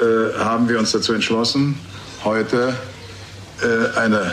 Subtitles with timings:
[0.00, 1.78] äh, haben wir uns dazu entschlossen,
[2.24, 2.74] heute
[3.62, 4.32] äh, eine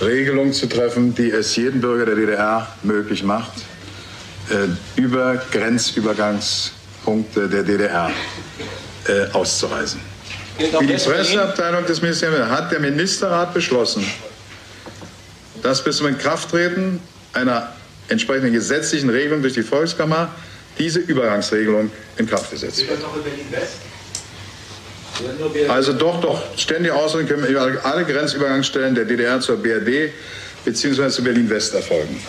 [0.00, 3.52] Regelung zu treffen, die es jedem Bürger der DDR möglich macht,
[4.50, 8.10] äh, über Grenzübergangspunkte der DDR
[9.06, 10.00] äh, auszureisen.
[10.58, 14.04] Wie die Presseabteilung des Ministeriums hat der Ministerrat beschlossen,
[15.62, 17.00] dass bis zum Inkrafttreten
[17.32, 17.72] einer
[18.08, 20.30] entsprechenden gesetzlichen Regelung durch die Volkskammer
[20.78, 22.98] diese Übergangsregelung in Kraft gesetzt wird.
[25.68, 30.12] Also doch, doch, ständige Ausrüstung können über alle Grenzübergangsstellen der DDR zur BRD
[30.64, 31.08] bzw.
[31.08, 32.20] zu Berlin-West erfolgen.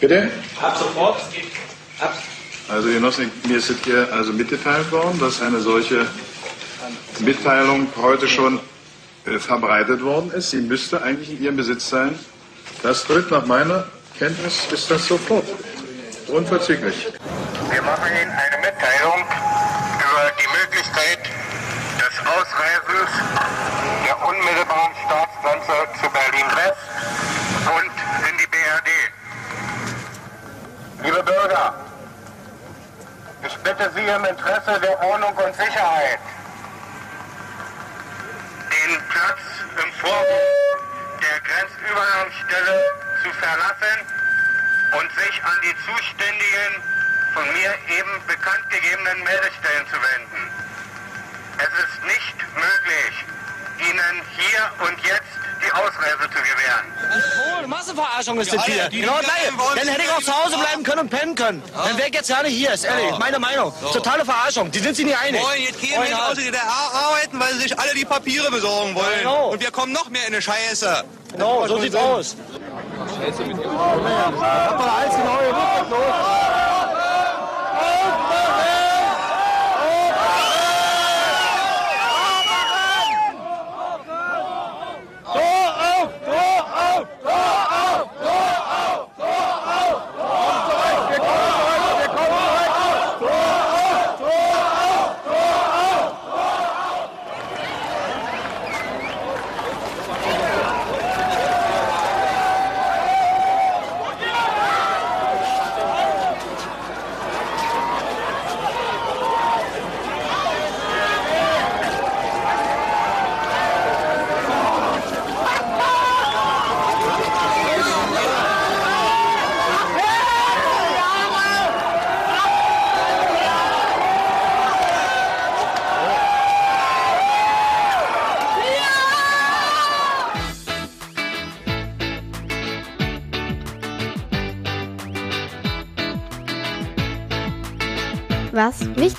[0.00, 0.30] Bitte?
[0.60, 1.20] Ab sofort.
[2.68, 6.06] Also Genossen, mir ist hier also mitgeteilt worden, dass eine solche
[7.20, 8.60] Mitteilung heute schon
[9.26, 10.50] äh, verbreitet worden ist.
[10.50, 12.18] Sie müsste eigentlich in Ihrem Besitz sein.
[12.82, 13.86] Das tritt nach meiner
[14.18, 15.44] Kenntnis ist das sofort.
[16.28, 17.12] Unverzüglich.
[17.72, 23.10] Wir machen Ihnen eine Mitteilung über die Möglichkeit des Ausreisens
[24.04, 26.76] der unmittelbaren Staatsgrenze zu Berlin-West
[27.64, 28.90] und in die BRD.
[31.02, 31.74] Liebe Bürger,
[33.42, 36.20] ich bitte Sie im Interesse der Ordnung und Sicherheit,
[38.68, 39.40] den Platz
[39.82, 40.76] im Vorhof
[41.22, 42.84] der Grenzübergangsstelle
[43.22, 43.98] zu verlassen
[45.00, 46.92] und sich an die zuständigen
[47.34, 50.42] von mir eben bekannt gegebenen Meldestellen zu wenden.
[51.58, 53.14] Es ist nicht möglich,
[53.78, 55.32] Ihnen hier und jetzt
[55.64, 56.86] die Ausreise zu gewähren.
[57.62, 58.88] Oh, Massenverarschung ist das hier.
[58.90, 59.50] Genau gleich.
[59.76, 61.62] Dann hätte ich auch zu Hause bleiben können und pennen können.
[61.74, 63.16] Dann wäre ich jetzt gar nicht hier, ist ehrlich.
[63.18, 63.72] Meine Meinung.
[63.92, 64.70] Totale Verarschung.
[64.70, 65.42] Die sind sich nicht einig.
[65.42, 68.94] Wollen jetzt gehen wir aus der DDR arbeiten, weil sie sich alle die Papiere besorgen
[68.94, 69.18] wollen.
[69.18, 69.50] Genau.
[69.50, 71.04] Und wir kommen noch mehr in eine Scheiße.
[71.32, 72.36] Genau, so sieht's aus.
[73.18, 73.70] Scheiße mit dir.
[73.70, 76.71] Hab doch alles genau gewusst, los.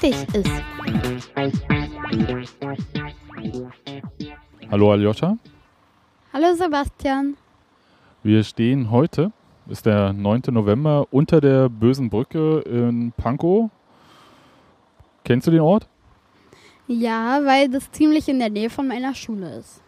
[0.03, 0.52] Wichtig ist.
[4.69, 5.38] Hallo Aljoscha.
[6.34, 7.38] Hallo Sebastian.
[8.22, 9.31] Wir stehen heute,
[9.68, 10.41] ist der 9.
[10.52, 13.69] November, unter der Bösen Brücke in Pankow.
[15.24, 15.88] Kennst du den Ort?
[16.88, 19.81] Ja, weil das ziemlich in der Nähe von meiner Schule ist.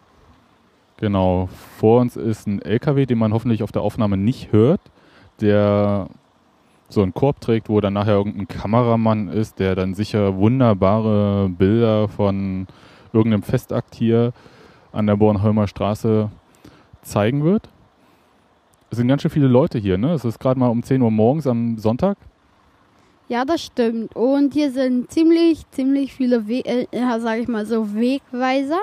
[0.96, 1.48] Genau.
[1.78, 4.80] Vor uns ist ein LKW, den man hoffentlich auf der Aufnahme nicht hört,
[5.40, 6.08] der
[6.88, 12.08] so einen Korb trägt, wo dann nachher irgendein Kameramann ist, der dann sicher wunderbare Bilder
[12.08, 12.66] von
[13.12, 14.32] irgendeinem Festakt hier
[14.92, 16.30] an der Bornholmer Straße
[17.02, 17.68] zeigen wird.
[18.90, 20.12] Es sind ganz schön viele Leute hier, ne?
[20.12, 22.16] Es ist gerade mal um 10 Uhr morgens am Sonntag.
[23.28, 24.14] Ja, das stimmt.
[24.14, 26.86] Und hier sind ziemlich, ziemlich viele, We äh,
[27.18, 28.78] sage ich mal so, Wegweiser.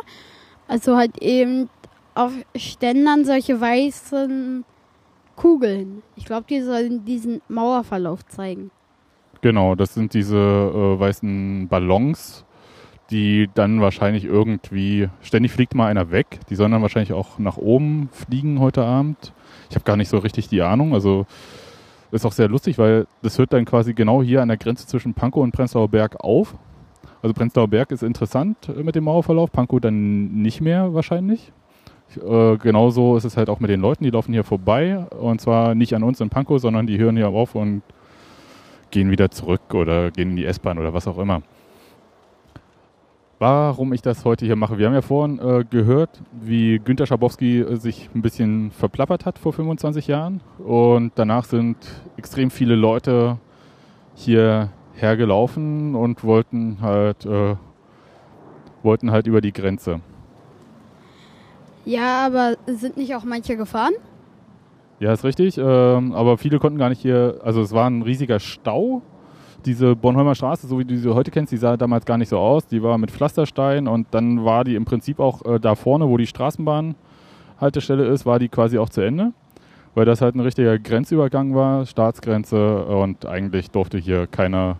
[0.67, 1.69] Also halt eben
[2.13, 4.65] auf Ständern solche weißen
[5.35, 6.03] Kugeln.
[6.15, 8.71] Ich glaube, die sollen diesen Mauerverlauf zeigen.
[9.41, 12.45] Genau, das sind diese äh, weißen Ballons,
[13.11, 17.57] die dann wahrscheinlich irgendwie, ständig fliegt mal einer weg, die sollen dann wahrscheinlich auch nach
[17.57, 19.33] oben fliegen heute Abend.
[19.69, 21.25] Ich habe gar nicht so richtig die Ahnung, also
[22.11, 25.13] ist auch sehr lustig, weil das hört dann quasi genau hier an der Grenze zwischen
[25.13, 26.55] Pankow und Prenzlauer Berg auf.
[27.21, 31.51] Also Prenzlauer Berg ist interessant mit dem Mauerverlauf, Pankow dann nicht mehr wahrscheinlich.
[32.17, 35.75] Äh, genauso ist es halt auch mit den Leuten, die laufen hier vorbei und zwar
[35.75, 37.81] nicht an uns in Pankow, sondern die hören hier auf und
[38.91, 41.41] gehen wieder zurück oder gehen in die S-Bahn oder was auch immer.
[43.39, 44.77] Warum ich das heute hier mache?
[44.77, 49.37] Wir haben ja vorhin äh, gehört, wie Günter Schabowski äh, sich ein bisschen verplappert hat
[49.37, 51.75] vor 25 Jahren und danach sind
[52.15, 53.37] extrem viele Leute
[54.15, 57.55] hier hergelaufen und wollten halt, äh,
[58.81, 59.99] wollten halt über die Grenze.
[61.85, 63.93] Ja, aber sind nicht auch manche gefahren?
[64.99, 65.57] Ja, ist richtig.
[65.57, 69.01] Ähm, aber viele konnten gar nicht hier, also es war ein riesiger Stau.
[69.65, 72.37] diese Bornholmer Straße, so wie du sie heute kennst, die sah damals gar nicht so
[72.37, 72.67] aus.
[72.67, 76.17] Die war mit Pflasterstein und dann war die im Prinzip auch äh, da vorne, wo
[76.17, 79.33] die Straßenbahnhaltestelle ist, war die quasi auch zu Ende.
[79.95, 84.77] Weil das halt ein richtiger Grenzübergang war, Staatsgrenze und eigentlich durfte hier keiner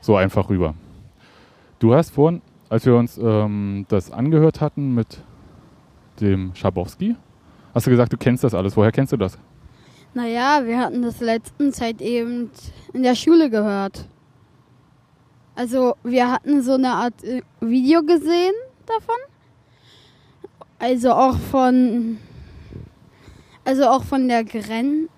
[0.00, 0.74] so einfach rüber.
[1.78, 5.22] Du hast vorhin, als wir uns ähm, das angehört hatten mit
[6.24, 7.16] dem Schabowski,
[7.74, 8.76] hast du gesagt, du kennst das alles.
[8.76, 9.38] Woher kennst du das?
[10.14, 12.50] Naja, wir hatten das letzten Zeit eben
[12.92, 14.08] in der Schule gehört.
[15.54, 18.54] Also wir hatten so eine Art äh, Video gesehen
[18.86, 19.16] davon.
[20.78, 22.18] Also auch von
[23.64, 25.08] also auch von der Grenze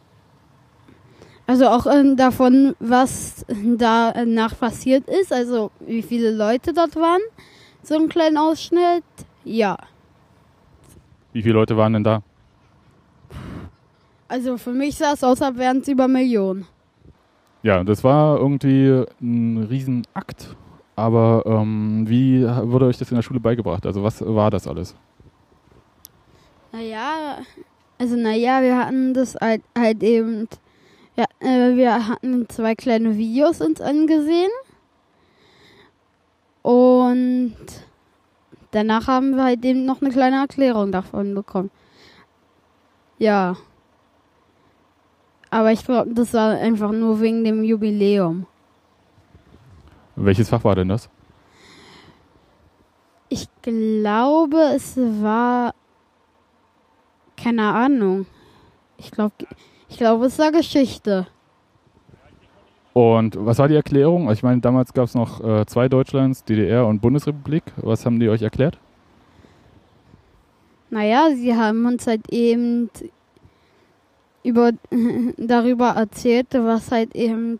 [1.46, 7.20] also auch äh, davon, was danach passiert ist, also wie viele Leute dort waren.
[7.82, 9.04] So ein kleiner Ausschnitt,
[9.44, 9.76] ja.
[11.32, 12.22] Wie viele Leute waren denn da?
[14.28, 16.66] Also für mich sah es aus, als wären es über Millionen.
[17.62, 20.56] Ja, das war irgendwie ein Riesenakt.
[20.96, 23.86] Aber ähm, wie wurde euch das in der Schule beigebracht?
[23.86, 24.94] Also was war das alles?
[26.72, 27.38] Naja,
[27.98, 30.48] also naja, wir hatten das halt, halt eben,
[31.16, 34.50] ja, äh, wir hatten zwei kleine Videos uns angesehen.
[36.62, 37.56] Und
[38.72, 41.70] danach haben wir halt eben noch eine kleine Erklärung davon bekommen.
[43.18, 43.56] Ja.
[45.50, 48.46] Aber ich glaube, das war einfach nur wegen dem Jubiläum.
[50.16, 51.08] Welches Fach war denn das?
[53.28, 55.74] Ich glaube, es war
[57.36, 58.26] keine Ahnung.
[58.98, 59.34] Ich glaube,
[59.88, 61.26] ich glaube, es war Geschichte.
[62.92, 64.28] Und was war die Erklärung?
[64.28, 67.62] Also ich meine, damals gab es noch äh, zwei Deutschlands, DDR und Bundesrepublik.
[67.76, 68.78] Was haben die euch erklärt?
[70.90, 72.90] Naja, sie haben uns halt eben
[74.42, 74.72] über,
[75.38, 77.58] darüber erzählt, was halt eben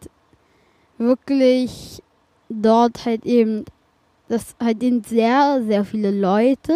[0.99, 2.02] wirklich
[2.50, 3.64] dort halt eben,
[4.29, 6.75] dass halt eben sehr, sehr viele Leute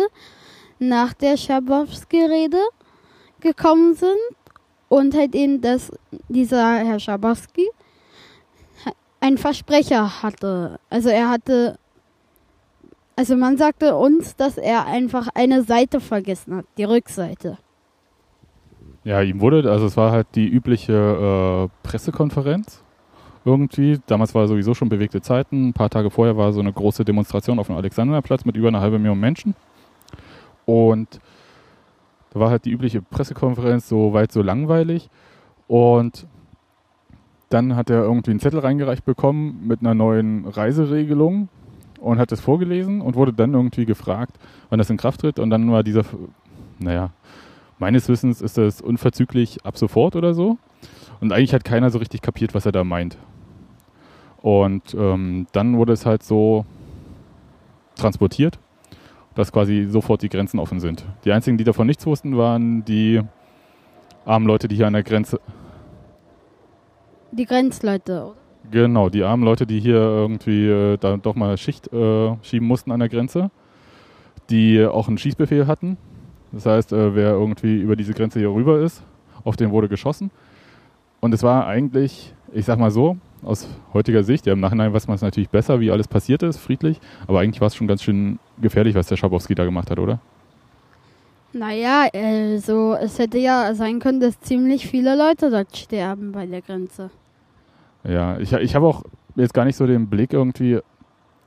[0.78, 2.60] nach der Schabowski-Rede
[3.40, 4.16] gekommen sind
[4.88, 5.92] und halt eben, dass
[6.28, 7.68] dieser Herr Schabowski
[9.20, 10.78] einen Versprecher hatte.
[10.90, 11.78] Also er hatte,
[13.16, 17.58] also man sagte uns, dass er einfach eine Seite vergessen hat, die Rückseite.
[19.04, 22.82] Ja, ihm wurde, also es war halt die übliche äh, Pressekonferenz
[23.44, 24.00] irgendwie.
[24.06, 25.68] Damals war sowieso schon bewegte Zeiten.
[25.68, 28.80] Ein paar Tage vorher war so eine große Demonstration auf dem Alexanderplatz mit über einer
[28.80, 29.54] halben Million Menschen.
[30.64, 31.20] Und
[32.30, 35.08] da war halt die übliche Pressekonferenz so weit so langweilig.
[35.68, 36.26] Und
[37.48, 41.48] dann hat er irgendwie einen Zettel reingereicht bekommen mit einer neuen Reiseregelung
[42.00, 44.36] und hat das vorgelesen und wurde dann irgendwie gefragt,
[44.68, 45.38] wann das in Kraft tritt.
[45.38, 46.02] Und dann war dieser,
[46.78, 47.10] naja,
[47.78, 50.58] meines Wissens ist das unverzüglich ab sofort oder so.
[51.20, 53.16] Und eigentlich hat keiner so richtig kapiert, was er da meint.
[54.42, 56.66] Und ähm, dann wurde es halt so
[57.96, 58.58] transportiert,
[59.34, 61.04] dass quasi sofort die Grenzen offen sind.
[61.24, 63.22] Die einzigen, die davon nichts wussten, waren die
[64.24, 65.40] armen Leute, die hier an der Grenze.
[67.36, 68.34] Die Grenzleute, oder?
[68.70, 72.90] Genau, die armen Leute, die hier irgendwie äh, da doch mal Schicht äh, schieben mussten
[72.90, 73.50] an der Grenze,
[74.50, 75.96] die auch einen Schießbefehl hatten
[76.52, 79.02] das heißt, äh, wer irgendwie über diese Grenze hier rüber ist,
[79.44, 80.30] auf den wurde geschossen.
[81.20, 85.06] Und es war eigentlich, ich sag mal so, aus heutiger Sicht, ja im Nachhinein weiß
[85.06, 88.02] man es natürlich besser, wie alles passiert ist, friedlich, aber eigentlich war es schon ganz
[88.02, 90.18] schön gefährlich, was der Schabowski da gemacht hat, oder?
[91.52, 96.60] Naja, also es hätte ja sein können, dass ziemlich viele Leute dort sterben bei der
[96.60, 97.10] Grenze.
[98.08, 99.02] Ja, ich, ich habe auch
[99.34, 100.80] jetzt gar nicht so den Blick irgendwie,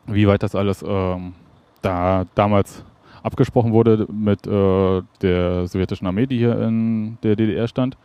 [0.08, 1.34] wie weit das alles ähm,
[1.82, 2.84] da damals
[3.24, 7.98] abgesprochen wurde mit äh, der sowjetischen Armee, die hier in der DDR stand.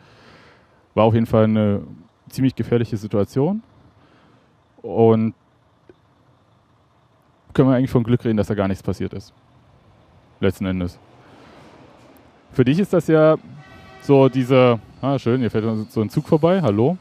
[0.95, 1.83] War auf jeden Fall eine
[2.29, 3.63] ziemlich gefährliche Situation.
[4.83, 5.35] Und
[7.53, 9.33] können wir eigentlich von Glück reden, dass da gar nichts passiert ist.
[10.41, 10.99] Letzten Endes.
[12.53, 13.37] Für dich ist das ja
[14.03, 16.99] so diese, ah schön, hier fährt so ein Zug vorbei, hallo.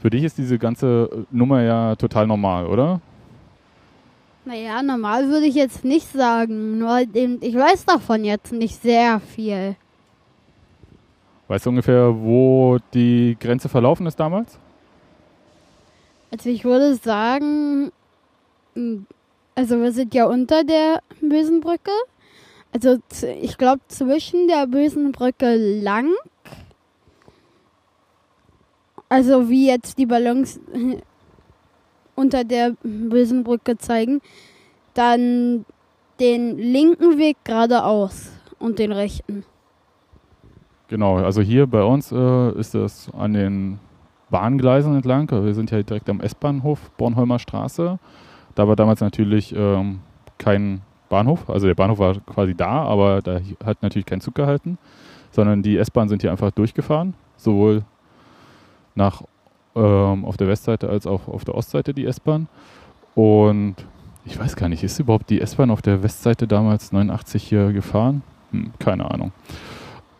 [0.00, 3.00] Für dich ist diese ganze Nummer ja total normal, oder?
[4.46, 6.78] Naja, normal würde ich jetzt nicht sagen.
[6.78, 9.76] Nur ich weiß davon jetzt nicht sehr viel.
[11.48, 14.58] Weißt du ungefähr, wo die Grenze verlaufen ist damals?
[16.30, 17.92] Also ich würde sagen,
[19.54, 21.90] also wir sind ja unter der bösen Brücke.
[22.72, 22.98] Also
[23.42, 26.08] ich glaube zwischen der bösen Brücke lang.
[29.10, 30.58] Also wie jetzt die Ballons
[32.14, 34.20] unter der bösen Brücke zeigen,
[34.94, 35.66] dann
[36.20, 39.44] den linken Weg geradeaus und den rechten.
[40.88, 43.78] Genau, also hier bei uns äh, ist das an den
[44.30, 45.28] Bahngleisen entlang.
[45.30, 47.98] Wir sind ja direkt am S-Bahnhof Bornholmer Straße.
[48.54, 50.00] Da war damals natürlich ähm,
[50.38, 51.50] kein Bahnhof.
[51.50, 54.78] Also der Bahnhof war quasi da, aber da hat natürlich kein Zug gehalten,
[55.32, 57.14] sondern die S-Bahn sind hier einfach durchgefahren.
[57.36, 57.84] Sowohl
[58.94, 59.22] nach
[59.74, 62.48] ähm, auf der Westseite als auch auf der Ostseite die S-Bahn.
[63.14, 63.76] Und
[64.24, 68.22] ich weiß gar nicht, ist überhaupt die S-Bahn auf der Westseite damals 89 hier gefahren?
[68.50, 69.32] Hm, keine Ahnung.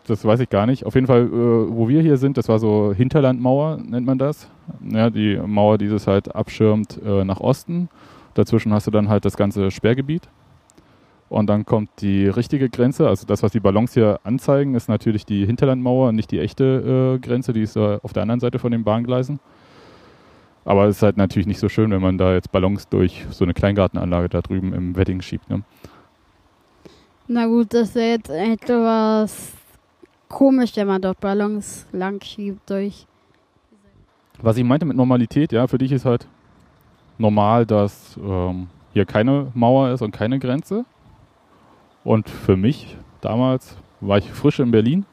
[0.07, 0.87] Das weiß ich gar nicht.
[0.87, 4.49] Auf jeden Fall, äh, wo wir hier sind, das war so Hinterlandmauer, nennt man das.
[4.89, 7.89] Ja, die Mauer, die das halt abschirmt äh, nach Osten.
[8.35, 10.29] Dazwischen hast du dann halt das ganze Sperrgebiet.
[11.31, 15.25] Und dann kommt die richtige Grenze, also das, was die Ballons hier anzeigen, ist natürlich
[15.25, 18.73] die Hinterlandmauer, nicht die echte äh, Grenze, die ist äh, auf der anderen Seite von
[18.73, 19.39] den Bahngleisen.
[20.65, 23.45] Aber es ist halt natürlich nicht so schön, wenn man da jetzt Ballons durch so
[23.45, 25.49] eine Kleingartenanlage da drüben im Wedding schiebt.
[25.49, 25.63] Ne?
[27.29, 29.53] Na gut, das ist jetzt etwas
[30.29, 33.07] komisch, wenn man dort Ballons lang schiebt durch.
[34.43, 36.27] Was ich meinte mit Normalität, ja, für dich ist halt
[37.19, 40.85] normal, dass ähm, hier keine Mauer ist und keine Grenze.
[42.05, 45.05] Und für mich damals war ich frisch in Berlin,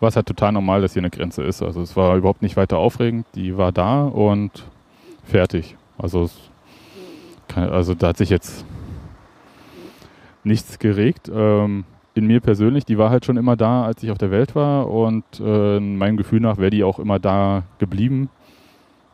[0.00, 1.62] war es halt total normal, dass hier eine Grenze ist.
[1.62, 4.66] Also es war überhaupt nicht weiter aufregend, die war da und
[5.24, 5.76] fertig.
[5.98, 6.28] Also,
[7.48, 8.64] kann, also da hat sich jetzt
[10.44, 11.30] nichts geregt.
[11.32, 11.84] Ähm,
[12.14, 14.88] in mir persönlich, die war halt schon immer da, als ich auf der Welt war
[14.88, 18.30] und äh, meinem Gefühl nach wäre die auch immer da geblieben.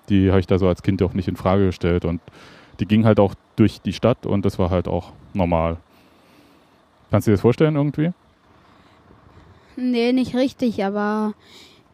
[0.09, 2.21] Die habe ich da so als Kind auch nicht in Frage gestellt und
[2.81, 5.79] die ging halt auch durch die Stadt und das war halt auch normal.
[7.13, 8.11] Kannst du dir das vorstellen irgendwie?
[9.77, 11.35] Nee, nicht richtig, aber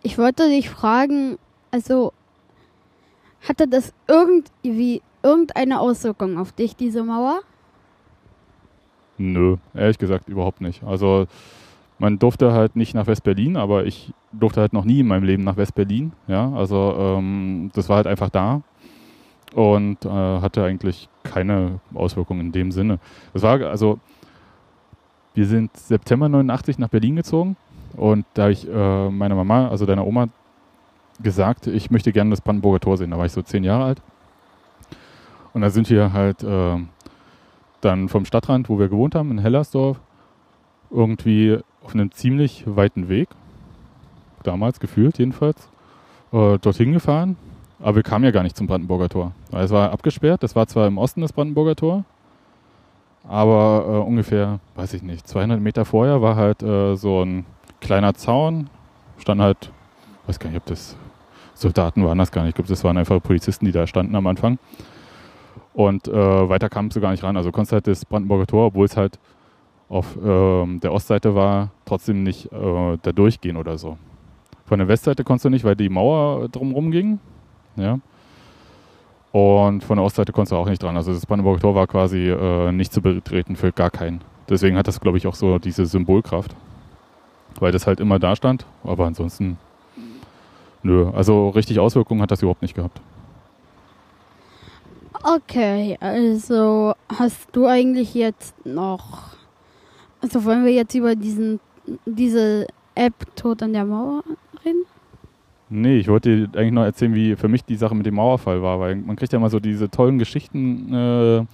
[0.05, 1.39] ich wollte dich fragen,
[1.73, 2.13] also
[3.49, 7.41] hatte das irgendwie irgendeine Auswirkung auf dich, diese Mauer?
[9.17, 10.85] Nö, ehrlich gesagt überhaupt nicht.
[10.85, 11.27] Also
[11.99, 15.43] man durfte halt nicht nach West-Berlin, aber ich durfte halt noch nie in meinem Leben
[15.43, 16.13] nach West-Berlin.
[16.29, 18.63] Ja, also ähm, das war halt einfach da
[19.53, 23.01] und äh, hatte eigentlich keine Auswirkungen in dem Sinne.
[23.33, 23.99] Das war also
[25.35, 27.57] wir sind September 89 nach Berlin gezogen
[27.97, 30.29] und da habe ich äh, meiner Mama, also deiner Oma,
[31.21, 33.11] gesagt, ich möchte gerne das Brandenburger Tor sehen.
[33.11, 34.03] Da war ich so zehn Jahre alt.
[35.53, 36.77] Und da sind wir halt äh,
[37.81, 40.01] dann vom Stadtrand, wo wir gewohnt haben, in Hellersdorf,
[40.91, 43.29] irgendwie auf einem ziemlich weiten Weg,
[44.43, 45.69] damals gefühlt jedenfalls,
[46.33, 47.37] äh, dorthin gefahren.
[47.81, 49.33] Aber wir kamen ja gar nicht zum Brandenburger Tor.
[49.53, 52.05] Es war abgesperrt, das war zwar im Osten das Brandenburger Tor,
[53.29, 57.45] aber äh, ungefähr, weiß ich nicht, 200 Meter vorher war halt äh, so ein
[57.81, 58.71] kleiner Zaun.
[59.19, 59.71] Stand halt,
[60.27, 60.97] weiß gar nicht, ob das
[61.55, 62.51] Soldaten waren das gar nicht.
[62.51, 64.59] Ich glaube, das waren einfach Polizisten, die da standen am Anfang.
[65.75, 66.13] Und äh,
[66.49, 67.37] weiter kamst du gar nicht ran.
[67.37, 69.19] Also konntest halt das Brandenburger Tor, obwohl es halt
[69.89, 73.99] auf ähm, der Ostseite war, trotzdem nicht äh, da durchgehen oder so.
[74.67, 77.21] Von der Westseite konntest du nicht, weil die Mauer drumherum ging.
[77.77, 77.99] Ja.
[79.33, 80.97] Und von der Ostseite konntest du auch nicht dran.
[80.97, 84.23] Also das Brandenburger Tor war quasi äh, nicht zu betreten für gar keinen.
[84.49, 86.55] Deswegen hat das, glaube ich, auch so diese Symbolkraft.
[87.61, 88.65] Weil das halt immer da stand.
[88.85, 89.59] Aber ansonsten,
[90.83, 91.11] nö.
[91.11, 93.01] Also richtig Auswirkungen hat das überhaupt nicht gehabt.
[95.23, 99.37] Okay, also hast du eigentlich jetzt noch.
[100.21, 101.61] Also wollen wir jetzt über diesen
[102.07, 104.23] diese App Tod an der Mauer
[104.65, 104.85] reden?
[105.71, 108.63] Nee, ich wollte dir eigentlich noch erzählen, wie für mich die Sache mit dem Mauerfall
[108.63, 111.45] war, weil man kriegt ja mal so diese tollen Geschichten, äh,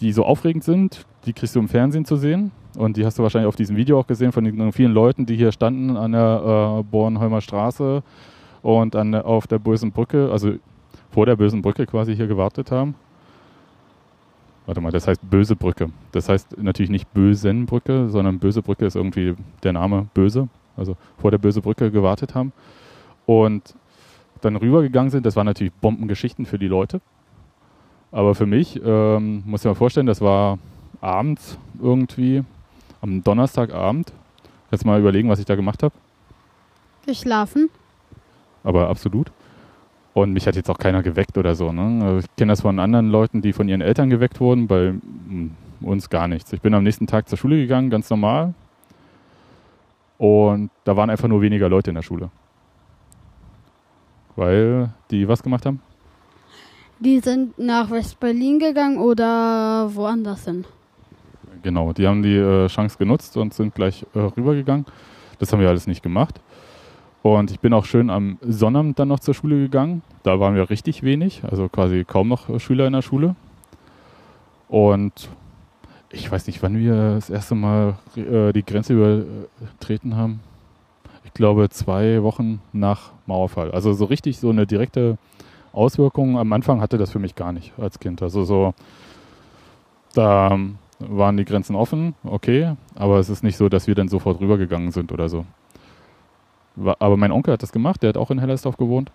[0.00, 2.52] die so aufregend sind, die kriegst du im Fernsehen zu sehen.
[2.76, 5.36] Und die hast du wahrscheinlich auf diesem Video auch gesehen von den vielen Leuten, die
[5.36, 8.02] hier standen an der äh, Bornholmer Straße
[8.62, 10.54] und an auf der Bösen Brücke, also
[11.10, 12.94] vor der Bösen Brücke quasi hier gewartet haben.
[14.66, 15.90] Warte mal, das heißt Böse Brücke.
[16.12, 20.48] Das heißt natürlich nicht Bösenbrücke, sondern Böse Brücke ist irgendwie der Name Böse.
[20.76, 22.52] Also vor der Böse Brücke gewartet haben
[23.26, 23.74] und
[24.40, 25.26] dann rübergegangen sind.
[25.26, 27.00] Das waren natürlich Bombengeschichten für die Leute.
[28.12, 30.58] Aber für mich, ähm, muss ich mir vorstellen, das war
[31.00, 32.44] abends irgendwie,
[33.00, 34.12] am Donnerstagabend.
[34.70, 35.94] Jetzt mal überlegen, was ich da gemacht habe.
[37.06, 37.68] Geschlafen.
[38.62, 39.30] Aber absolut.
[40.14, 41.72] Und mich hat jetzt auch keiner geweckt oder so.
[41.72, 42.04] Ne?
[42.04, 44.94] Also ich kenne das von anderen Leuten, die von ihren Eltern geweckt wurden, bei
[45.80, 46.52] uns gar nichts.
[46.52, 48.54] Ich bin am nächsten Tag zur Schule gegangen, ganz normal.
[50.16, 52.30] Und da waren einfach nur weniger Leute in der Schule.
[54.36, 55.80] Weil die was gemacht haben?
[56.98, 60.64] Die sind nach West-Berlin gegangen oder woanders hin?
[61.62, 64.86] Genau, die haben die äh, Chance genutzt und sind gleich äh, rübergegangen.
[65.38, 66.40] Das haben wir alles nicht gemacht.
[67.22, 70.02] Und ich bin auch schön am Sonnabend dann noch zur Schule gegangen.
[70.24, 73.34] Da waren wir richtig wenig, also quasi kaum noch äh, Schüler in der Schule.
[74.68, 75.28] Und
[76.10, 80.40] ich weiß nicht, wann wir das erste Mal äh, die Grenze übertreten haben.
[81.34, 83.72] Glaube, zwei Wochen nach Mauerfall.
[83.72, 85.18] Also so richtig so eine direkte
[85.72, 88.22] Auswirkung am Anfang hatte das für mich gar nicht als Kind.
[88.22, 88.74] Also so,
[90.14, 90.56] da
[91.00, 94.92] waren die Grenzen offen, okay, aber es ist nicht so, dass wir dann sofort rübergegangen
[94.92, 95.44] sind oder so.
[96.76, 99.10] Aber mein Onkel hat das gemacht, der hat auch in Hellersdorf gewohnt.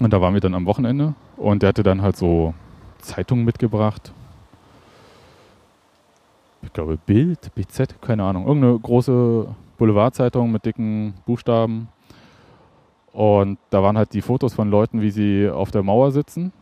[0.00, 2.54] Und da waren wir dann am Wochenende und der hatte dann halt so
[2.98, 4.12] Zeitungen mitgebracht.
[6.62, 8.46] Ich glaube Bild, BZ, keine Ahnung.
[8.46, 9.46] Irgendeine große
[9.84, 11.88] Boulevardzeitung mit dicken Buchstaben.
[13.12, 16.52] Und da waren halt die Fotos von Leuten, wie sie auf der Mauer sitzen.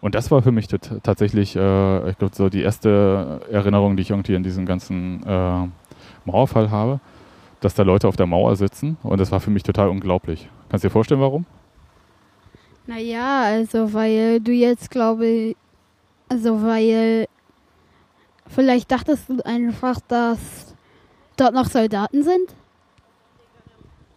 [0.00, 4.10] Und das war für mich tatsächlich, äh, ich glaube, so die erste Erinnerung, die ich
[4.10, 5.68] irgendwie in diesem ganzen äh,
[6.24, 7.00] Mauerfall habe,
[7.60, 8.96] dass da Leute auf der Mauer sitzen.
[9.02, 10.48] Und das war für mich total unglaublich.
[10.70, 11.44] Kannst du dir vorstellen, warum?
[12.86, 15.54] Naja, also weil du jetzt glaube
[16.28, 17.28] also weil
[18.48, 20.71] vielleicht dachtest du einfach, dass
[21.42, 22.54] dort noch Soldaten sind?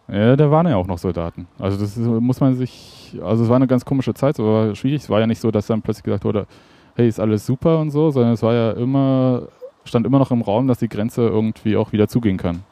[0.08, 1.48] Ja, da waren ja auch noch Soldaten.
[1.58, 5.02] Also das muss man sich, also es war eine ganz komische Zeit, war schwierig.
[5.02, 6.46] Es war ja nicht so, dass dann plötzlich gesagt wurde,
[6.94, 9.48] hey, ist alles super und so, sondern es war ja immer,
[9.84, 12.62] stand immer noch im Raum, dass die Grenze irgendwie auch wieder zugehen kann.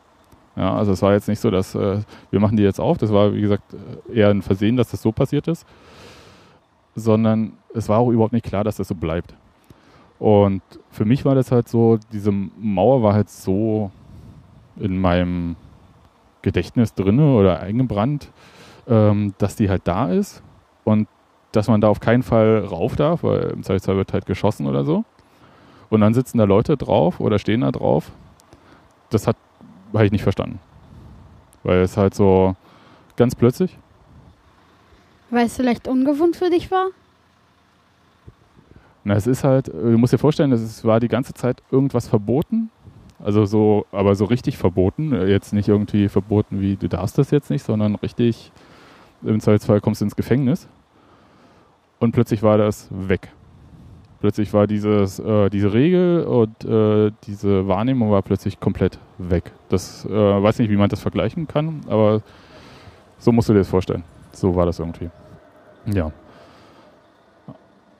[0.56, 1.98] Ja, also es war jetzt nicht so, dass äh,
[2.30, 2.98] wir machen die jetzt auf.
[2.98, 3.74] Das war, wie gesagt,
[4.12, 5.66] eher ein Versehen, dass das so passiert ist.
[6.94, 9.34] Sondern es war auch überhaupt nicht klar, dass das so bleibt.
[10.20, 13.90] Und für mich war das halt so, diese Mauer war halt so
[14.76, 15.56] in meinem
[16.42, 18.28] Gedächtnis drin oder eingebrannt,
[18.86, 20.42] ähm, dass die halt da ist
[20.84, 21.08] und
[21.52, 24.84] dass man da auf keinen Fall rauf darf, weil im Zweifelsfall wird halt geschossen oder
[24.84, 25.04] so.
[25.90, 28.10] Und dann sitzen da Leute drauf oder stehen da drauf.
[29.10, 29.36] Das hat
[29.94, 30.58] habe ich nicht verstanden.
[31.62, 32.56] Weil es halt so
[33.16, 33.76] ganz plötzlich.
[35.30, 36.88] Weil es vielleicht ungewohnt für dich war?
[39.04, 42.70] Na, es ist halt, du musst dir vorstellen, es war die ganze Zeit irgendwas verboten.
[43.22, 45.12] Also so, aber so richtig verboten.
[45.28, 48.52] Jetzt nicht irgendwie verboten wie du darfst das jetzt nicht, sondern richtig,
[49.22, 50.68] im Zweifelsfall kommst du ins Gefängnis.
[52.00, 53.30] Und plötzlich war das weg.
[54.20, 59.52] Plötzlich war dieses, äh, diese Regel und äh, diese Wahrnehmung war plötzlich komplett weg.
[59.68, 62.22] Das äh, weiß nicht, wie man das vergleichen kann, aber
[63.18, 64.02] so musst du dir das vorstellen.
[64.32, 65.10] So war das irgendwie.
[65.86, 66.10] Ja.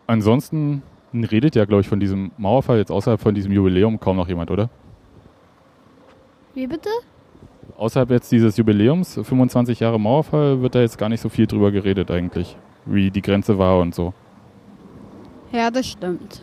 [0.06, 4.28] Ansonsten redet ja, glaube ich, von diesem Mauerfall jetzt außerhalb von diesem Jubiläum kaum noch
[4.28, 4.70] jemand, oder?
[6.54, 6.88] Wie bitte?
[7.76, 11.72] Außerhalb jetzt dieses Jubiläums, 25 Jahre Mauerfall, wird da jetzt gar nicht so viel drüber
[11.72, 14.14] geredet eigentlich, wie die Grenze war und so.
[15.50, 16.42] Ja, das stimmt.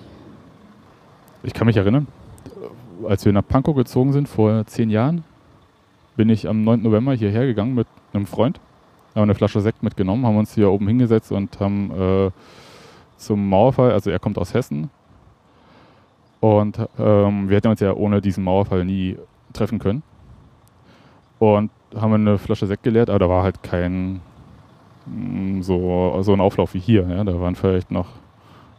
[1.44, 2.08] Ich kann mich erinnern,
[3.08, 5.24] als wir nach Pankow gezogen sind vor zehn Jahren,
[6.18, 6.82] bin ich am 9.
[6.82, 8.60] November hierher gegangen mit einem Freund,
[9.16, 12.32] haben eine Flasche Sekt mitgenommen, haben uns hier oben hingesetzt und haben äh,
[13.16, 14.90] zum Mauerfall, also er kommt aus Hessen,
[16.42, 19.16] und ähm, wir hätten uns ja ohne diesen Mauerfall nie
[19.54, 20.04] treffen können.
[21.40, 24.22] Und haben eine Flasche Sekt geleert, aber da war halt kein
[25.08, 27.08] mm, so, so ein Auflauf wie hier.
[27.08, 27.24] Ja.
[27.24, 28.08] Da waren vielleicht noch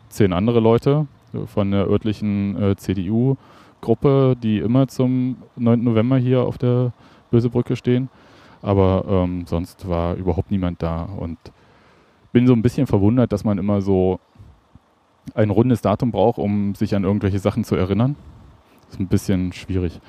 [0.08, 1.06] zehn andere Leute
[1.46, 5.82] von der örtlichen äh, CDU-Gruppe, die immer zum 9.
[5.82, 6.92] November hier auf der
[7.30, 8.08] Bösebrücke stehen.
[8.60, 11.38] Aber ähm, sonst war überhaupt niemand da und
[12.32, 14.20] bin so ein bisschen verwundert, dass man immer so
[15.34, 18.16] ein rundes Datum braucht, um sich an irgendwelche Sachen zu erinnern.
[18.86, 20.00] Das ist ein bisschen schwierig.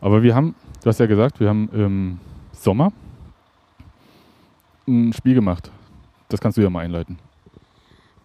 [0.00, 2.18] Aber wir haben, du hast ja gesagt, wir haben im
[2.52, 2.92] Sommer
[4.86, 5.70] ein Spiel gemacht.
[6.28, 7.18] Das kannst du ja mal einleiten.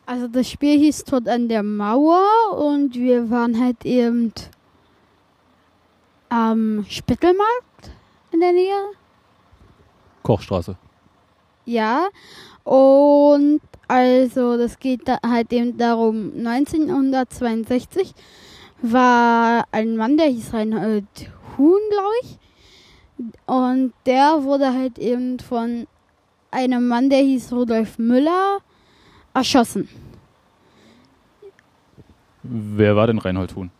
[0.06, 2.24] Also das Spiel hieß Tod an der Mauer
[2.58, 4.32] und wir waren halt eben
[6.30, 7.92] am Spittelmarkt
[8.32, 8.92] in der Nähe.
[10.22, 10.76] Kochstraße.
[11.66, 12.08] Ja,
[12.64, 18.14] und also das geht da halt eben darum, 1962
[18.82, 21.06] war ein Mann, der hieß Reinhold
[21.58, 22.38] Huhn, glaube ich.
[23.46, 25.88] Und der wurde halt eben von
[26.52, 28.60] einem Mann, der hieß Rudolf Müller,
[29.34, 29.90] erschossen.
[32.44, 33.72] Wer war denn Reinhold Huhn?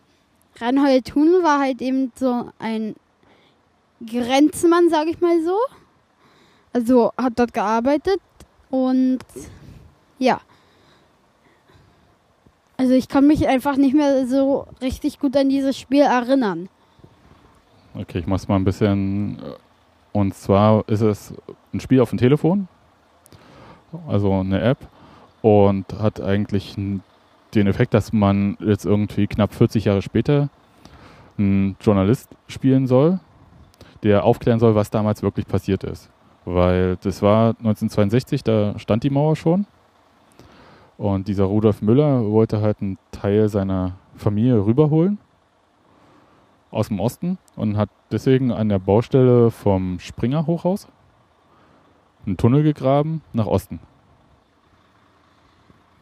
[0.58, 2.96] Reinhold Huhn war halt eben so ein
[4.04, 5.56] Grenzmann, sage ich mal so.
[6.72, 8.20] Also hat dort gearbeitet
[8.70, 9.20] und
[10.18, 10.40] ja.
[12.76, 16.68] Also ich kann mich einfach nicht mehr so richtig gut an dieses Spiel erinnern.
[17.98, 19.38] Okay, ich mach's mal ein bisschen.
[20.12, 21.32] Und zwar ist es
[21.72, 22.68] ein Spiel auf dem Telefon,
[24.06, 24.78] also eine App
[25.40, 27.02] und hat eigentlich den
[27.54, 30.50] Effekt, dass man jetzt irgendwie knapp 40 Jahre später
[31.38, 33.20] einen Journalist spielen soll,
[34.02, 36.10] der aufklären soll, was damals wirklich passiert ist.
[36.44, 39.66] Weil das war 1962, da stand die Mauer schon.
[40.98, 45.18] Und dieser Rudolf Müller wollte halt einen Teil seiner Familie rüberholen.
[46.70, 50.88] Aus dem Osten und hat deswegen an der Baustelle vom Springer Hochhaus
[52.26, 53.80] einen Tunnel gegraben nach Osten.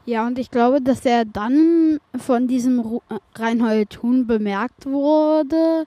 [0.06, 5.86] Ja, und ich glaube, dass er dann von diesem Ru äh, Reinhold Thun bemerkt wurde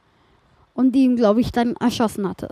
[0.74, 2.50] und ihn, glaube ich, dann erschossen hatte.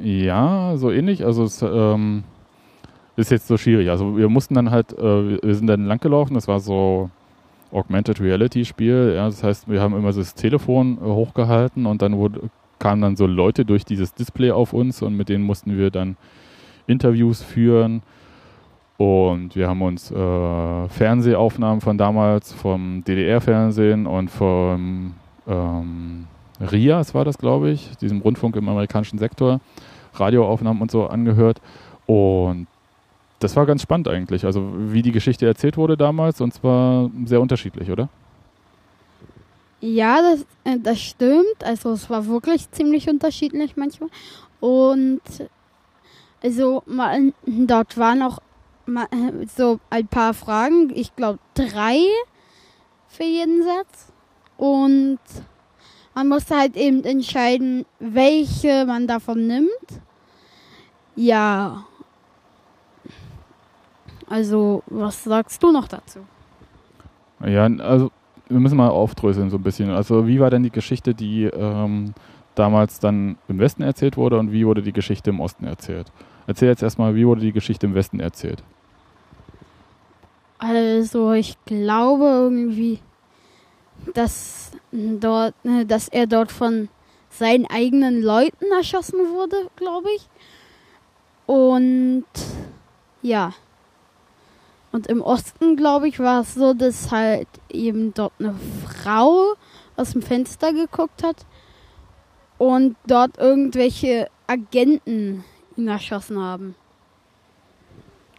[0.00, 1.24] Ja, so ähnlich.
[1.24, 2.22] Also es ähm,
[3.16, 3.90] ist jetzt so schwierig.
[3.90, 7.10] Also wir mussten dann halt, äh, wir sind dann langgelaufen, das war so
[7.72, 9.12] Augmented Reality Spiel.
[9.14, 13.16] Ja, das heißt, wir haben immer das Telefon äh, hochgehalten und dann wurde, kamen dann
[13.16, 16.16] so Leute durch dieses Display auf uns und mit denen mussten wir dann
[16.86, 18.02] Interviews führen.
[18.98, 25.14] Und wir haben uns äh, Fernsehaufnahmen von damals vom DDR-Fernsehen und vom
[25.46, 26.26] ähm,
[26.60, 29.60] RIAS war das, glaube ich, diesem Rundfunk im amerikanischen Sektor,
[30.14, 31.60] Radioaufnahmen und so angehört.
[32.06, 32.68] Und
[33.38, 37.40] das war ganz spannend eigentlich, also wie die Geschichte erzählt wurde damals und zwar sehr
[37.40, 38.08] unterschiedlich, oder?
[39.80, 41.62] Ja, das, äh, das stimmt.
[41.62, 44.08] Also es war wirklich ziemlich unterschiedlich manchmal.
[44.60, 45.20] Und
[46.42, 48.38] also mal, dort waren auch
[48.86, 49.06] mal,
[49.54, 50.90] so ein paar Fragen.
[50.94, 52.00] Ich glaube drei
[53.08, 54.12] für jeden Satz.
[54.56, 55.18] Und
[56.14, 59.70] man musste halt eben entscheiden, welche man davon nimmt.
[61.14, 61.84] Ja.
[64.28, 66.20] Also, was sagst du noch dazu?
[67.44, 68.10] Ja, also
[68.48, 69.90] wir müssen mal aufdröseln so ein bisschen.
[69.90, 72.14] Also wie war denn die Geschichte, die ähm,
[72.54, 76.10] damals dann im Westen erzählt wurde und wie wurde die Geschichte im Osten erzählt?
[76.46, 78.62] Erzähl jetzt erstmal, wie wurde die Geschichte im Westen erzählt?
[80.58, 83.00] Also ich glaube irgendwie,
[84.14, 86.88] dass dort, äh, dass er dort von
[87.30, 90.28] seinen eigenen Leuten erschossen wurde, glaube ich.
[91.46, 92.24] Und
[93.22, 93.52] ja.
[94.96, 98.54] Und im Osten, glaube ich, war es so, dass halt eben dort eine
[98.86, 99.52] Frau
[99.94, 101.44] aus dem Fenster geguckt hat
[102.56, 105.44] und dort irgendwelche Agenten
[105.76, 106.76] ihn erschossen haben.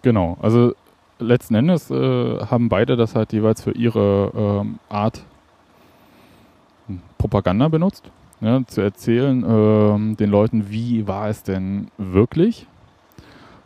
[0.02, 0.74] Genau, also
[1.20, 5.24] letzten Endes äh, haben beide das halt jeweils für ihre ähm, Art
[7.20, 8.10] Propaganda benutzt,
[8.42, 12.66] ja, zu erzählen ähm, den Leuten, wie war es denn wirklich.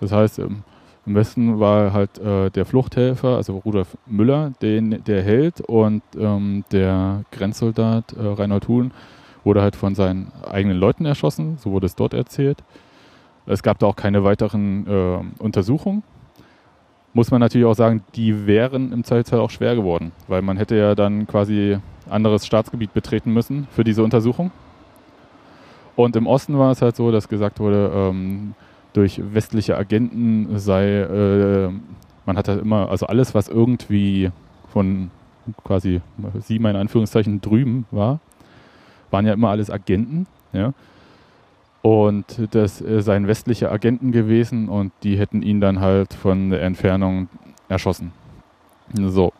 [0.02, 0.64] Das heißt, ähm,
[1.06, 6.64] im Westen war halt äh, der Fluchthelfer, also Rudolf Müller, den, der Held und ähm,
[6.72, 8.92] der Grenzsoldat äh, Reinhold Huhn
[9.44, 12.64] wurde halt von seinen eigenen Leuten erschossen, so wurde es dort erzählt.
[13.48, 16.04] Es gab da auch keine weiteren äh, Untersuchungen.
[17.14, 20.76] Muss man natürlich auch sagen, die wären im Zweifelsfall auch schwer geworden, weil man hätte
[20.76, 24.52] ja dann quasi anderes Staatsgebiet betreten müssen für diese Untersuchung.
[25.96, 28.54] Und im Osten war es halt so, dass gesagt wurde, ähm,
[28.94, 31.70] durch westliche Agenten sei, äh,
[32.26, 34.32] man hat halt immer, also alles, was irgendwie
[34.72, 35.12] von
[35.64, 36.02] quasi
[36.40, 38.20] sie in Anführungszeichen drüben war,
[39.10, 40.74] waren ja immer alles Agenten, ja.
[41.82, 46.62] Und das äh, seien westliche Agenten gewesen und die hätten ihn dann halt von der
[46.62, 47.28] Entfernung
[47.70, 48.12] erschossen.
[48.94, 49.34] So.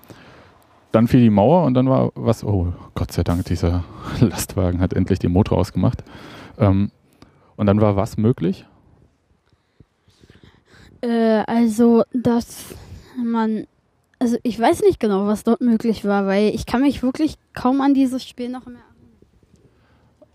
[0.92, 3.84] Dann fiel die Mauer und dann war was, oh Gott sei Dank, dieser
[4.20, 6.04] Lastwagen hat endlich den Motor ausgemacht.
[6.58, 6.90] Ähm,
[7.58, 8.66] und dann war was möglich?
[11.02, 12.76] Äh, also, dass
[13.22, 13.66] man.
[14.20, 17.82] Also, ich weiß nicht genau, was dort möglich war, weil ich kann mich wirklich kaum
[17.82, 18.84] an dieses Spiel noch mehr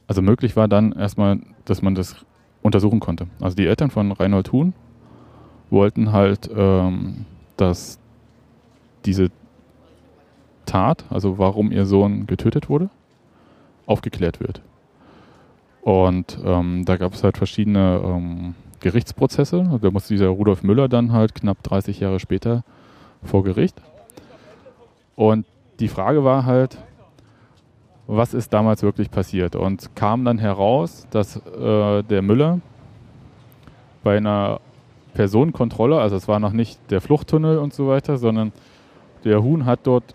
[0.09, 2.17] Also, möglich war dann erstmal, dass man das
[2.63, 3.29] untersuchen konnte.
[3.41, 4.75] Also, die Eltern von Reinhold Huhn
[5.71, 7.27] wollten halt, ähm,
[7.57, 7.99] dass
[9.05, 9.31] diese
[10.67, 12.91] Tat, also warum ihr Sohn getötet wurde,
[13.87, 14.61] aufgeklärt wird.
[15.81, 19.79] Und ähm, da gab es halt verschiedene ähm, Gerichtsprozesse.
[19.81, 22.65] Da musste dieser Rudolf Müller dann halt knapp 30 Jahre später
[23.23, 23.81] vor Gericht.
[25.15, 25.47] Und
[25.81, 26.79] die Frage war halt,
[28.07, 29.57] was ist damals wirklich passiert?
[29.57, 32.61] Und kam dann heraus, dass äh, der Müller
[34.05, 34.61] bei einer
[35.15, 38.53] Personenkontrolle, also es war noch nicht der Fluchttunnel und so weiter, sondern
[39.25, 40.15] der Huhn hat dort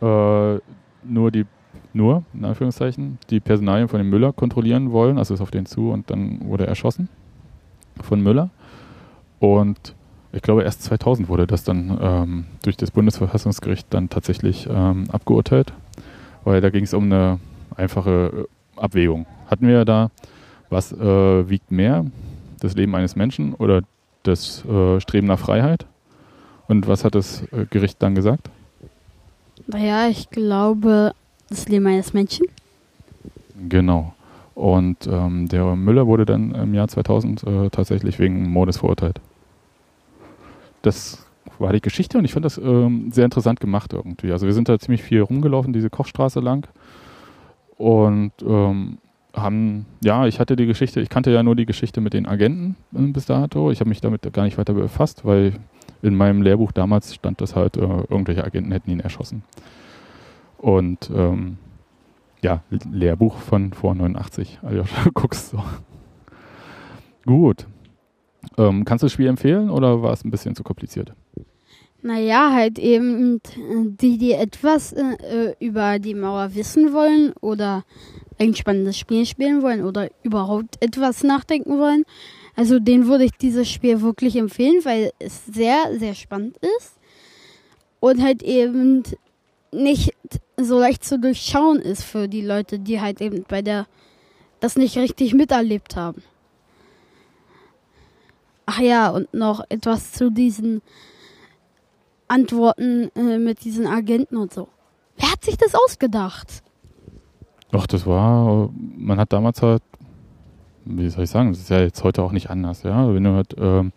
[0.00, 0.58] äh,
[1.04, 1.46] nur die
[1.94, 5.90] nur, in Anführungszeichen, die Personalien von dem Müller kontrollieren wollen, also ist auf den zu
[5.90, 7.08] und dann wurde er erschossen
[8.02, 8.50] von Müller.
[9.40, 9.94] Und
[10.32, 15.72] ich glaube, erst 2000 wurde das dann ähm, durch das Bundesverfassungsgericht dann tatsächlich ähm, abgeurteilt,
[16.44, 17.40] weil da ging es um eine
[17.76, 19.26] einfache äh, Abwägung.
[19.46, 20.10] Hatten wir da,
[20.68, 22.04] was äh, wiegt mehr,
[22.60, 23.82] das Leben eines Menschen oder
[24.22, 25.86] das äh, Streben nach Freiheit?
[26.66, 28.50] Und was hat das äh, Gericht dann gesagt?
[29.66, 31.12] Naja, ich glaube,
[31.48, 32.46] das Leben eines Menschen.
[33.68, 34.14] Genau.
[34.58, 39.20] Und ähm, der Müller wurde dann im Jahr 2000 äh, tatsächlich wegen Mordes verurteilt.
[40.82, 41.24] Das
[41.60, 44.32] war die Geschichte und ich fand das ähm, sehr interessant gemacht irgendwie.
[44.32, 46.66] Also wir sind da ziemlich viel rumgelaufen, diese Kochstraße lang.
[47.76, 48.98] Und ähm,
[49.32, 52.74] haben, ja, ich hatte die Geschichte, ich kannte ja nur die Geschichte mit den Agenten
[52.92, 53.70] äh, bis dato.
[53.70, 55.52] Ich habe mich damit gar nicht weiter befasst, weil
[56.02, 59.44] in meinem Lehrbuch damals stand das halt, äh, irgendwelche Agenten hätten ihn erschossen.
[60.58, 61.58] Und ähm,
[62.42, 65.62] ja, Lehrbuch von vor 89, also du guckst so.
[67.26, 67.66] Gut.
[68.56, 71.12] Ähm, kannst du das Spiel empfehlen oder war es ein bisschen zu kompliziert?
[72.00, 73.40] Naja, halt eben
[74.00, 77.84] die, die etwas äh, über die Mauer wissen wollen oder
[78.38, 82.04] ein spannendes Spiel spielen wollen oder überhaupt etwas nachdenken wollen.
[82.54, 86.94] Also den würde ich dieses Spiel wirklich empfehlen, weil es sehr, sehr spannend ist
[88.00, 89.02] und halt eben
[89.72, 90.14] nicht
[90.58, 93.86] so leicht zu durchschauen ist für die Leute, die halt eben bei der
[94.60, 96.22] das nicht richtig miterlebt haben.
[98.66, 100.82] Ach ja, und noch etwas zu diesen
[102.26, 104.68] Antworten äh, mit diesen Agenten und so.
[105.16, 106.62] Wer hat sich das ausgedacht?
[107.72, 109.82] Ach, das war, man hat damals halt,
[110.84, 113.12] wie soll ich sagen, das ist ja jetzt heute auch nicht anders, ja.
[113.12, 113.92] Wenn du halt, ähm,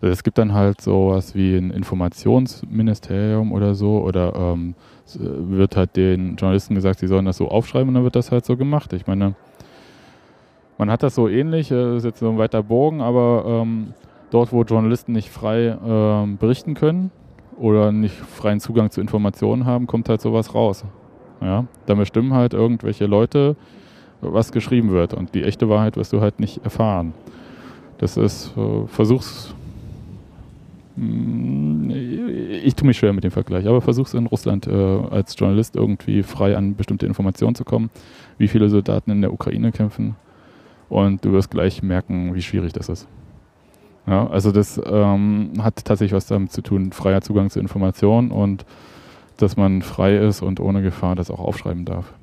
[0.00, 4.74] es gibt dann halt sowas wie ein Informationsministerium oder so, oder ähm,
[5.14, 8.44] wird halt den Journalisten gesagt, sie sollen das so aufschreiben und dann wird das halt
[8.44, 8.92] so gemacht.
[8.92, 9.34] Ich meine,
[10.78, 13.94] man hat das so ähnlich, äh, ist jetzt so ein weiter Bogen, aber ähm,
[14.30, 17.10] dort, wo Journalisten nicht frei äh, berichten können
[17.56, 20.84] oder nicht freien Zugang zu Informationen haben, kommt halt sowas raus.
[21.40, 23.56] Ja, da bestimmen halt irgendwelche Leute,
[24.20, 25.14] was geschrieben wird.
[25.14, 27.12] Und die echte Wahrheit wirst du halt nicht erfahren.
[27.98, 29.54] Das ist, äh, versuch's.
[32.66, 36.24] Ich tue mich schwer mit dem Vergleich, aber versuch's in Russland äh, als Journalist irgendwie
[36.24, 37.90] frei an bestimmte Informationen zu kommen,
[38.38, 40.16] wie viele Soldaten in der Ukraine kämpfen.
[40.88, 43.06] Und du wirst gleich merken, wie schwierig das ist.
[44.08, 48.66] Ja, also das ähm, hat tatsächlich was damit zu tun, freier Zugang zu Informationen und
[49.36, 52.14] dass man frei ist und ohne Gefahr das auch aufschreiben darf.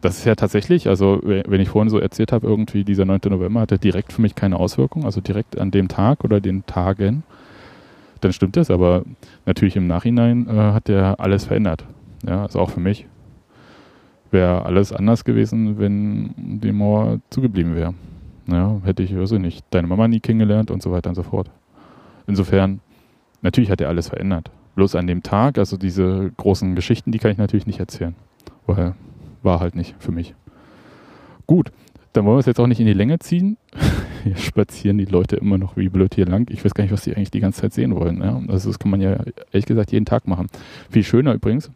[0.00, 3.20] Das ist ja tatsächlich, also wenn ich vorhin so erzählt habe, irgendwie dieser 9.
[3.28, 7.24] November hatte direkt für mich keine Auswirkung, also direkt an dem Tag oder den Tagen,
[8.20, 9.04] dann stimmt das, aber
[9.46, 11.84] natürlich im Nachhinein äh, hat der alles verändert.
[12.26, 13.06] Ja, also auch für mich.
[14.30, 17.94] Wäre alles anders gewesen, wenn die Mauer zugeblieben wäre.
[18.46, 21.50] Ja, hätte ich, also nicht, deine Mama nie kennengelernt und so weiter und so fort.
[22.26, 22.80] Insofern,
[23.42, 24.50] natürlich hat er alles verändert.
[24.76, 28.14] Bloß an dem Tag, also diese großen Geschichten, die kann ich natürlich nicht erzählen,
[28.66, 28.94] weil
[29.42, 30.34] war halt nicht für mich.
[31.46, 31.72] Gut,
[32.12, 33.56] dann wollen wir es jetzt auch nicht in die Länge ziehen.
[34.24, 36.48] Hier spazieren die Leute immer noch wie blöd hier lang.
[36.50, 38.22] Ich weiß gar nicht, was die eigentlich die ganze Zeit sehen wollen.
[38.22, 38.40] Ja?
[38.48, 39.18] Also das kann man ja
[39.52, 40.48] ehrlich gesagt jeden Tag machen.
[40.90, 41.70] Viel schöner übrigens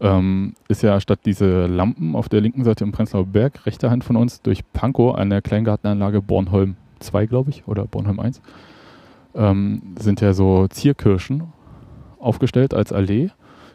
[0.00, 4.04] ähm, ist ja statt diese Lampen auf der linken Seite im Prenzlauer Berg, rechter Hand
[4.04, 8.42] von uns, durch Pankow an der Kleingartenanlage Bornholm 2, glaube ich, oder Bornholm 1,
[9.34, 11.44] ähm, sind ja so Zierkirschen
[12.18, 13.30] aufgestellt als Allee.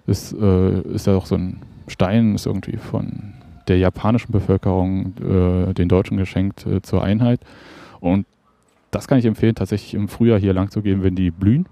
[0.06, 3.34] Das äh, ist ja auch so ein Stein, ist irgendwie von
[3.70, 7.40] der japanischen Bevölkerung äh, den Deutschen geschenkt äh, zur Einheit.
[8.00, 8.26] Und
[8.92, 11.68] das kann ich empfehlen, tatsächlich im Frühjahr hier lang zu gehen, wenn die blühen.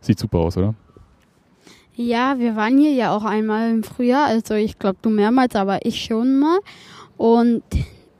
[0.00, 0.74] Sieht super aus, oder?
[1.94, 4.26] Ja, wir waren hier ja auch einmal im Frühjahr.
[4.26, 6.58] Also ich glaube du mehrmals, aber ich schon mal.
[7.16, 7.62] Und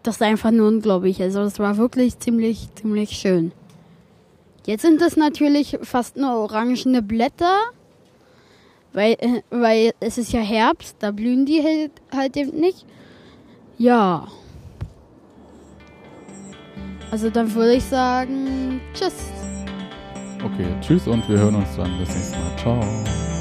[0.03, 1.21] das ist einfach nur unglaublich.
[1.21, 3.53] Also es war wirklich ziemlich, ziemlich schön.
[4.65, 7.57] Jetzt sind es natürlich fast nur orangene Blätter,
[8.93, 12.87] weil, äh, weil es ist ja Herbst, da blühen die halt, halt eben nicht.
[13.79, 14.27] Ja.
[17.11, 19.31] Also dann würde ich sagen, tschüss.
[20.45, 22.57] Okay, tschüss und wir hören uns dann das nächste Mal.
[22.57, 23.36] Ciao.